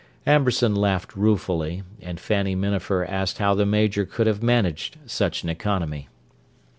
[0.25, 5.49] Amberson laughed ruefully, and Fanny Minafer asked how the Major could have managed such an
[5.49, 6.09] economy.